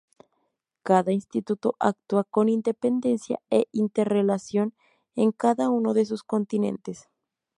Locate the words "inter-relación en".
3.71-5.31